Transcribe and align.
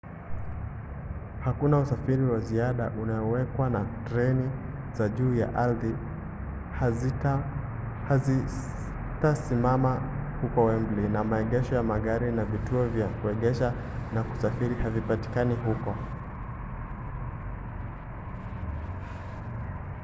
hakuna 1.45 1.79
usafiri 1.79 2.23
wa 2.23 2.39
ziada 2.39 2.91
unaowekwa 3.01 3.69
na 3.69 3.85
treni 4.09 4.49
za 4.93 5.09
juu 5.09 5.35
ya 5.35 5.55
ardhi 5.55 5.95
hazitasimama 8.09 10.01
huko 10.41 10.65
wembley 10.65 11.09
na 11.09 11.23
maegesho 11.23 11.75
ya 11.75 11.83
magari 11.83 12.31
na 12.31 12.45
vituo 12.45 12.87
vya 12.87 13.07
kuegesha 13.07 13.73
na 14.13 14.23
kusafiri 14.23 14.75
havipatikani 14.75 15.55
huko 15.55 15.95